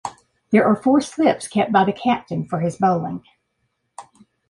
[0.49, 3.23] There are four slips kept by the captain for his bowling.